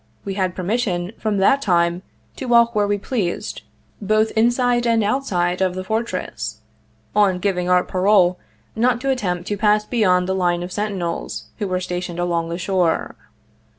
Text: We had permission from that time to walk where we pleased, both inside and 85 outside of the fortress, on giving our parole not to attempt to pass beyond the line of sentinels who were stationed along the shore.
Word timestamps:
We 0.25 0.33
had 0.33 0.55
permission 0.55 1.11
from 1.19 1.37
that 1.37 1.61
time 1.61 2.01
to 2.37 2.47
walk 2.47 2.73
where 2.73 2.87
we 2.87 2.97
pleased, 2.97 3.61
both 4.01 4.31
inside 4.31 4.87
and 4.87 5.03
85 5.03 5.15
outside 5.15 5.61
of 5.61 5.75
the 5.75 5.83
fortress, 5.83 6.57
on 7.15 7.37
giving 7.37 7.69
our 7.69 7.83
parole 7.83 8.39
not 8.75 8.99
to 9.01 9.11
attempt 9.11 9.47
to 9.49 9.57
pass 9.57 9.85
beyond 9.85 10.27
the 10.27 10.33
line 10.33 10.63
of 10.63 10.71
sentinels 10.71 11.49
who 11.59 11.67
were 11.67 11.79
stationed 11.79 12.17
along 12.17 12.49
the 12.49 12.57
shore. 12.57 13.15